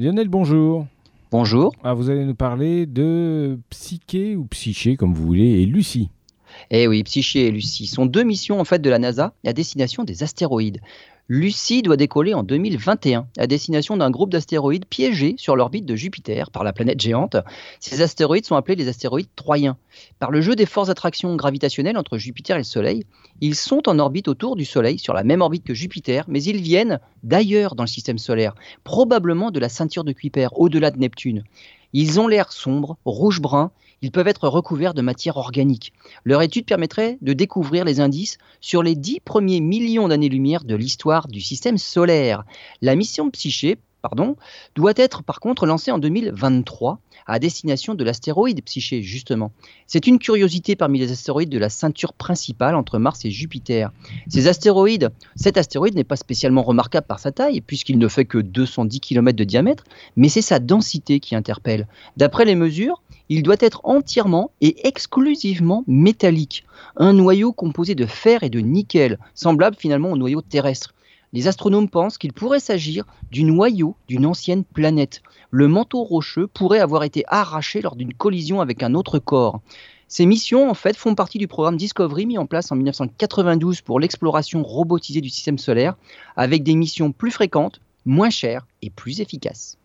[0.00, 0.86] Lionel, bonjour.
[1.30, 1.74] Bonjour.
[1.84, 6.08] Ah, vous allez nous parler de Psyché ou Psyché, comme vous voulez, et Lucie.
[6.70, 10.02] Eh oui, Psyché et Lucie sont deux missions en fait de la NASA à destination
[10.02, 10.80] des astéroïdes.
[11.32, 16.50] Lucie doit décoller en 2021 à destination d'un groupe d'astéroïdes piégés sur l'orbite de Jupiter
[16.50, 17.36] par la planète géante.
[17.78, 19.76] Ces astéroïdes sont appelés les astéroïdes troyens.
[20.18, 23.04] Par le jeu des forces d'attraction gravitationnelles entre Jupiter et le Soleil,
[23.40, 26.60] ils sont en orbite autour du Soleil, sur la même orbite que Jupiter, mais ils
[26.60, 31.44] viennent d'ailleurs dans le système solaire, probablement de la ceinture de Kuiper, au-delà de Neptune.
[31.92, 33.70] Ils ont l'air sombres, rouge-brun,
[34.02, 35.92] ils peuvent être recouverts de matière organique.
[36.24, 41.19] Leur étude permettrait de découvrir les indices sur les dix premiers millions d'années-lumière de l'histoire
[41.28, 42.44] du système solaire.
[42.82, 44.36] La mission Psyché pardon,
[44.74, 49.52] doit être par contre lancée en 2023 à destination de l'astéroïde Psyché, justement.
[49.86, 53.92] C'est une curiosité parmi les astéroïdes de la ceinture principale entre Mars et Jupiter.
[54.28, 58.38] Ces astéroïdes, cet astéroïde n'est pas spécialement remarquable par sa taille, puisqu'il ne fait que
[58.38, 59.84] 210 km de diamètre,
[60.16, 61.86] mais c'est sa densité qui interpelle.
[62.16, 66.64] D'après les mesures, il doit être entièrement et exclusivement métallique.
[66.96, 70.94] Un noyau composé de fer et de nickel, semblable finalement au noyau terrestre.
[71.32, 75.22] Les astronomes pensent qu'il pourrait s'agir du noyau d'une ancienne planète.
[75.50, 79.60] Le manteau rocheux pourrait avoir été arraché lors d'une collision avec un autre corps.
[80.08, 84.00] Ces missions, en fait, font partie du programme Discovery mis en place en 1992 pour
[84.00, 85.94] l'exploration robotisée du système solaire,
[86.34, 89.78] avec des missions plus fréquentes, moins chères et plus efficaces.